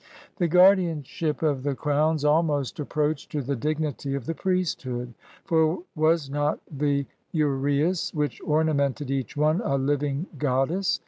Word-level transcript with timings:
The 0.37 0.47
guardianship 0.47 1.43
of 1.43 1.61
the 1.61 1.75
crowns 1.75 2.23
ahnost 2.23 2.61
IS 2.61 2.71
EGYPT 2.71 2.79
approached 2.79 3.31
to 3.33 3.41
the 3.43 3.55
dignity 3.55 4.15
of 4.15 4.25
the 4.25 4.33
priesthood; 4.33 5.13
for 5.45 5.83
was 5.95 6.27
not 6.27 6.59
the 6.75 7.05
urceus, 7.35 8.11
which 8.11 8.41
ornamented 8.43 9.11
each 9.11 9.37
one, 9.37 9.61
a 9.61 9.77
living 9.77 10.25
god 10.39 10.69
dess? 10.69 10.99